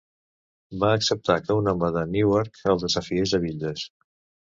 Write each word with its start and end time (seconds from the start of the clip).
Va 0.83 0.89
acceptar 0.99 1.35
que 1.45 1.59
un 1.61 1.71
home 1.73 1.91
de 1.99 2.05
Newark 2.17 2.61
el 2.75 2.85
desafiés 2.89 3.39
a 3.41 3.45
bitlles. 3.49 3.91